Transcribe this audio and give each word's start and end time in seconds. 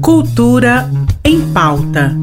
Cultura 0.00 0.90
em 1.24 1.40
pauta. 1.52 2.16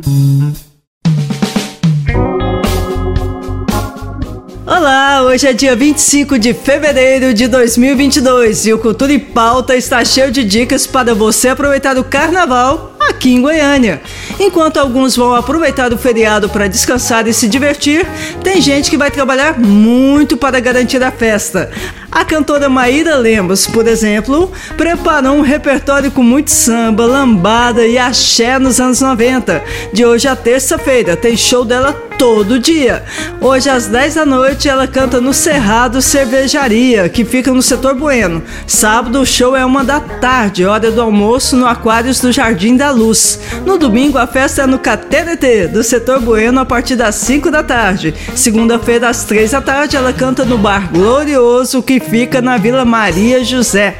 Olá, 4.65 5.21
hoje 5.21 5.47
é 5.47 5.53
dia 5.53 5.75
25 5.75 6.39
de 6.39 6.53
fevereiro 6.53 7.33
de 7.33 7.47
2022 7.47 8.65
e 8.65 8.73
o 8.73 8.79
Cultura 8.79 9.13
em 9.13 9.19
Pauta 9.19 9.75
está 9.75 10.03
cheio 10.03 10.31
de 10.31 10.43
dicas 10.43 10.87
para 10.87 11.13
você 11.13 11.49
aproveitar 11.49 11.97
o 11.97 12.03
carnaval 12.03 12.94
aqui 13.09 13.33
em 13.33 13.41
Goiânia. 13.41 14.01
Enquanto 14.39 14.77
alguns 14.77 15.15
vão 15.15 15.33
aproveitar 15.33 15.93
o 15.93 15.97
feriado 15.97 16.49
para 16.49 16.67
descansar 16.67 17.27
e 17.27 17.33
se 17.33 17.47
divertir, 17.47 18.05
tem 18.43 18.61
gente 18.61 18.89
que 18.89 18.97
vai 18.97 19.11
trabalhar 19.11 19.59
muito 19.59 20.37
para 20.37 20.59
garantir 20.59 21.01
a 21.03 21.11
festa. 21.11 21.69
A 22.11 22.23
cantora 22.23 22.69
Maíra 22.69 23.17
Lemos, 23.17 23.67
por 23.67 23.87
exemplo, 23.87 24.51
preparou 24.77 25.35
um 25.35 25.41
repertório 25.41 26.09
com 26.11 26.23
muito 26.23 26.49
samba, 26.49 27.05
lambada 27.05 27.85
e 27.85 27.97
axé 27.97 28.57
nos 28.57 28.79
anos 28.79 29.01
90. 29.01 29.63
De 29.91 30.05
hoje 30.05 30.27
a 30.27 30.35
terça-feira 30.35 31.17
tem 31.17 31.35
show 31.35 31.65
dela 31.65 32.04
todo 32.17 32.59
dia. 32.59 33.03
Hoje 33.41 33.69
às 33.69 33.87
10 33.87 34.15
da 34.15 34.25
noite 34.25 34.67
ela 34.67 34.87
canta 34.87 35.19
no 35.21 35.33
Cerrado 35.33 36.01
Cervejaria, 36.01 37.09
que 37.09 37.25
fica 37.25 37.51
no 37.51 37.61
setor 37.61 37.95
Bueno. 37.95 38.41
Sábado 38.65 39.19
o 39.19 39.25
show 39.25 39.55
é 39.55 39.65
uma 39.65 39.83
da 39.83 39.99
tarde, 39.99 40.65
hora 40.65 40.91
do 40.91 41.01
almoço 41.01 41.55
no 41.55 41.67
Aquários 41.67 42.19
do 42.19 42.31
Jardim 42.31 42.75
da 42.75 42.91
Luz. 42.91 43.39
No 43.65 43.77
domingo 43.77 44.17
a 44.17 44.27
festa 44.27 44.63
é 44.63 44.67
no 44.67 44.79
KTNT, 44.79 45.67
do 45.67 45.83
setor 45.83 46.19
Bueno, 46.19 46.59
a 46.59 46.65
partir 46.65 46.95
das 46.95 47.15
5 47.15 47.51
da 47.51 47.63
tarde. 47.63 48.13
Segunda-feira 48.35 49.09
às 49.09 49.23
3 49.23 49.51
da 49.51 49.61
tarde 49.61 49.95
ela 49.95 50.13
canta 50.13 50.45
no 50.45 50.57
Bar 50.57 50.91
Glorioso, 50.91 51.83
que 51.83 51.99
fica 51.99 52.41
na 52.41 52.57
Vila 52.57 52.85
Maria 52.85 53.43
José. 53.43 53.97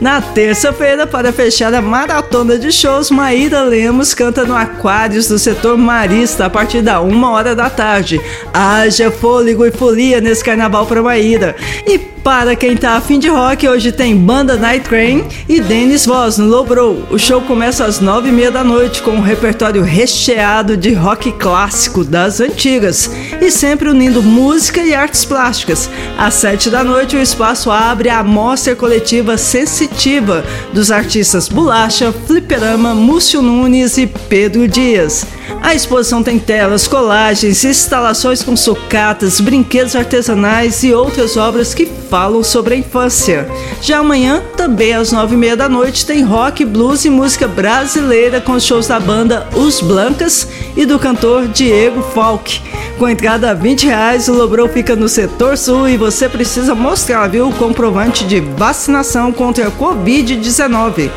Na 0.00 0.20
terça-feira, 0.20 1.06
para 1.06 1.32
fechar 1.32 1.74
a 1.74 1.82
maratona 1.82 2.56
de 2.56 2.70
shows, 2.70 3.10
Maíra 3.10 3.62
Lemos 3.62 4.14
canta 4.14 4.44
no 4.44 4.54
Aquários 4.54 5.26
do 5.26 5.38
setor 5.38 5.76
Marista 5.76 6.46
a 6.46 6.50
partir 6.50 6.82
da 6.82 7.00
uma 7.00 7.30
hora 7.30 7.54
da 7.54 7.68
tarde. 7.68 8.20
Haja 8.52 9.10
fôlego 9.10 9.66
e 9.66 9.72
folia 9.72 10.20
nesse 10.20 10.44
carnaval 10.44 10.86
para 10.86 11.02
Maíra. 11.02 11.56
E 11.86 11.98
para 12.28 12.54
quem 12.54 12.76
tá 12.76 12.96
afim 12.96 13.18
de 13.18 13.28
rock, 13.28 13.66
hoje 13.66 13.90
tem 13.90 14.14
banda 14.14 14.54
Night 14.54 14.86
Train 14.86 15.24
e 15.48 15.60
Dennis 15.60 16.04
Voss 16.04 16.36
no 16.36 16.46
Lowbrow. 16.46 17.04
O 17.10 17.18
show 17.18 17.40
começa 17.40 17.86
às 17.86 18.00
nove 18.00 18.28
e 18.28 18.32
meia 18.32 18.50
da 18.50 18.62
noite 18.62 19.00
com 19.00 19.12
um 19.12 19.20
repertório 19.20 19.82
recheado 19.82 20.76
de 20.76 20.92
rock 20.92 21.32
clássico 21.32 22.04
das 22.04 22.38
antigas 22.40 23.10
e 23.40 23.50
sempre 23.50 23.88
unindo 23.88 24.22
música 24.22 24.82
e 24.82 24.94
artes 24.94 25.24
plásticas. 25.24 25.88
Às 26.18 26.34
sete 26.34 26.68
da 26.68 26.84
noite, 26.84 27.16
o 27.16 27.22
espaço 27.22 27.70
abre 27.70 28.10
a 28.10 28.22
mostra 28.22 28.76
coletiva 28.76 29.38
sensitiva 29.68 30.44
dos 30.72 30.90
artistas 30.90 31.48
Bolacha, 31.48 32.12
Fliperama, 32.26 32.94
Múcio 32.94 33.42
Nunes 33.42 33.98
e 33.98 34.06
Pedro 34.06 34.66
Dias. 34.66 35.26
A 35.62 35.74
exposição 35.74 36.22
tem 36.22 36.38
telas, 36.38 36.88
colagens, 36.88 37.64
instalações 37.64 38.42
com 38.42 38.56
sucatas, 38.56 39.40
brinquedos 39.40 39.94
artesanais 39.94 40.82
e 40.82 40.92
outras 40.92 41.36
obras 41.36 41.74
que 41.74 41.86
falam 41.86 42.42
sobre 42.42 42.74
a 42.74 42.78
infância. 42.78 43.48
Já 43.82 43.98
amanhã, 43.98 44.42
também 44.56 44.94
às 44.94 45.12
nove 45.12 45.34
e 45.34 45.38
meia 45.38 45.56
da 45.56 45.68
noite, 45.68 46.06
tem 46.06 46.22
rock, 46.22 46.64
blues 46.64 47.04
e 47.04 47.10
música 47.10 47.46
brasileira 47.46 48.40
com 48.40 48.58
shows 48.58 48.86
da 48.86 48.98
banda 48.98 49.46
Os 49.54 49.80
Blancas 49.80 50.48
e 50.76 50.86
do 50.86 50.98
cantor 50.98 51.48
Diego 51.48 52.02
Falk. 52.14 52.60
Com 52.98 53.08
entrada 53.08 53.52
a 53.52 53.54
20 53.54 53.86
reais, 53.86 54.26
o 54.26 54.32
Lobrou 54.32 54.68
fica 54.68 54.96
no 54.96 55.08
setor 55.08 55.56
sul 55.56 55.88
e 55.88 55.96
você 55.96 56.28
precisa 56.28 56.74
mostrar, 56.74 57.28
viu, 57.28 57.48
o 57.48 57.54
comprovante 57.54 58.24
de 58.24 58.40
vacinação 58.40 59.32
contra 59.32 59.68
a 59.68 59.70
Covid-19. 59.70 61.08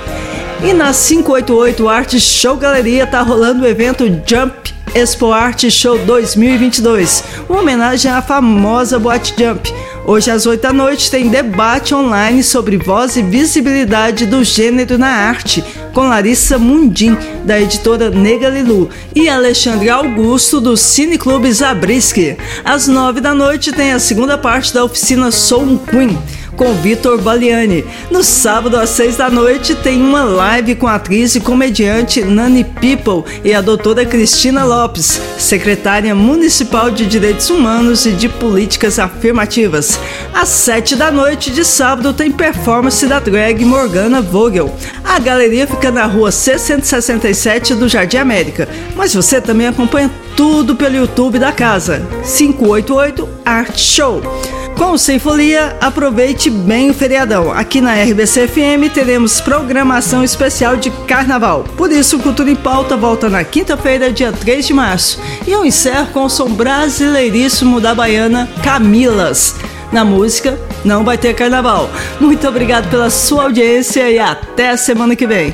E 0.63 0.73
na 0.73 0.93
588 0.93 1.89
Art 1.89 2.19
Show 2.19 2.55
Galeria 2.55 3.07
tá 3.07 3.23
rolando 3.23 3.63
o 3.63 3.67
evento 3.67 4.05
Jump 4.27 4.71
Expo 4.93 5.31
Art 5.31 5.67
Show 5.71 5.97
2022, 5.99 7.23
uma 7.49 7.61
homenagem 7.61 8.11
à 8.11 8.21
famosa 8.21 8.99
Boate 8.99 9.33
Jump. 9.35 9.73
Hoje 10.03 10.31
às 10.31 10.47
8 10.47 10.61
da 10.61 10.73
noite 10.73 11.11
tem 11.11 11.29
debate 11.29 11.93
online 11.93 12.43
sobre 12.43 12.77
voz 12.77 13.15
e 13.15 13.21
visibilidade 13.21 14.25
do 14.25 14.43
gênero 14.43 14.97
na 14.97 15.07
arte, 15.07 15.63
com 15.93 16.07
Larissa 16.07 16.57
Mundim, 16.57 17.15
da 17.45 17.61
editora 17.61 18.09
Nega 18.09 18.49
Lilu, 18.49 18.89
e 19.15 19.29
Alexandre 19.29 19.89
Augusto, 19.89 20.59
do 20.59 20.75
Cine 20.75 21.19
Clube 21.19 21.51
Zabriskie. 21.51 22.35
Às 22.63 22.87
9 22.87 23.21
da 23.21 23.35
noite 23.35 23.71
tem 23.71 23.91
a 23.91 23.99
segunda 23.99 24.37
parte 24.37 24.73
da 24.73 24.83
oficina 24.83 25.31
Soul 25.31 25.79
Queen 25.79 26.17
com 26.61 26.75
Vitor 26.75 27.19
Baliani. 27.19 27.83
No 28.11 28.23
sábado 28.23 28.77
às 28.77 28.91
seis 28.91 29.17
da 29.17 29.31
noite 29.31 29.73
tem 29.73 29.99
uma 29.99 30.23
live 30.23 30.75
com 30.75 30.85
a 30.85 30.93
atriz 30.93 31.33
e 31.33 31.39
comediante 31.39 32.23
Nani 32.23 32.63
People 32.63 33.23
e 33.43 33.51
a 33.51 33.61
doutora 33.61 34.05
Cristina 34.05 34.63
Lopes, 34.63 35.19
secretária 35.39 36.13
municipal 36.13 36.91
de 36.91 37.07
Direitos 37.07 37.49
Humanos 37.49 38.05
e 38.05 38.11
de 38.11 38.29
Políticas 38.29 38.99
Afirmativas. 38.99 39.99
Às 40.35 40.49
sete 40.49 40.95
da 40.95 41.11
noite 41.11 41.49
de 41.49 41.65
sábado 41.65 42.13
tem 42.13 42.31
performance 42.31 43.07
da 43.07 43.19
drag 43.19 43.65
Morgana 43.65 44.21
Vogel. 44.21 44.71
A 45.03 45.17
galeria 45.17 45.65
fica 45.65 45.89
na 45.89 46.05
rua 46.05 46.29
C167 46.29 47.73
do 47.73 47.89
Jardim 47.89 48.17
América, 48.17 48.69
mas 48.95 49.15
você 49.15 49.41
também 49.41 49.65
acompanha 49.65 50.11
tudo 50.37 50.75
pelo 50.75 50.95
YouTube 50.95 51.39
da 51.39 51.51
casa. 51.51 52.05
588 52.23 53.27
Art 53.43 53.79
Show. 53.79 54.21
Com 54.81 54.93
o 54.93 54.97
Sem 54.97 55.19
Folia, 55.19 55.77
aproveite 55.79 56.49
bem 56.49 56.89
o 56.89 56.93
feriadão. 56.93 57.51
Aqui 57.51 57.79
na 57.79 57.93
RBC 57.93 58.47
FM 58.47 58.91
teremos 58.91 59.39
programação 59.39 60.23
especial 60.23 60.75
de 60.75 60.89
carnaval. 61.05 61.63
Por 61.77 61.91
isso, 61.91 62.17
Cultura 62.17 62.49
em 62.49 62.55
Pauta 62.55 62.97
volta 62.97 63.29
na 63.29 63.43
quinta-feira, 63.43 64.11
dia 64.11 64.31
3 64.31 64.65
de 64.65 64.73
março. 64.73 65.21
E 65.45 65.51
eu 65.51 65.63
encerro 65.63 66.07
com 66.07 66.23
o 66.25 66.29
som 66.29 66.49
brasileiríssimo 66.49 67.79
da 67.79 67.93
baiana 67.93 68.49
Camilas. 68.63 69.55
Na 69.91 70.03
música, 70.03 70.59
não 70.83 71.03
vai 71.03 71.15
ter 71.15 71.35
carnaval. 71.35 71.87
Muito 72.19 72.47
obrigado 72.47 72.89
pela 72.89 73.11
sua 73.11 73.43
audiência 73.43 74.09
e 74.09 74.17
até 74.17 74.75
semana 74.75 75.15
que 75.15 75.27
vem. 75.27 75.53